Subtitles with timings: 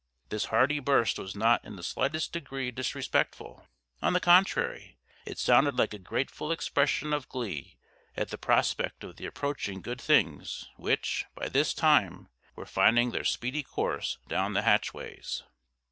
[0.29, 3.67] This hearty burst was not in the slightest degree disrespectful;
[4.01, 7.77] on the contrary, it sounded like a grateful expression of glee
[8.17, 13.23] at the prospect of the approaching good things which, by this time, were finding their
[13.23, 15.43] speedy course down the hatchways.